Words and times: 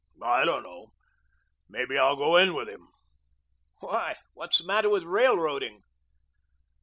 I 0.23 0.45
don't 0.45 0.63
know; 0.63 0.93
may 1.69 1.85
be 1.85 1.95
I'll 1.95 2.15
go 2.15 2.35
in 2.35 2.55
with 2.55 2.67
him." 2.67 2.87
"Why, 3.81 4.15
what's 4.33 4.57
the 4.57 4.65
matter 4.65 4.89
with 4.89 5.03
railroading?" 5.03 5.83